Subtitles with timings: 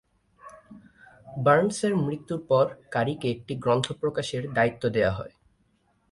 [1.37, 5.33] বার্নসের মৃত্যুর পর কারিকে একটি গ্রন্থ প্রকাশের দায়িত্ব দেওয়া হয়।